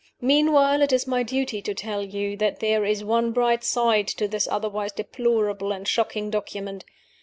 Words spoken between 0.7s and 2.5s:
it is my duty to tell you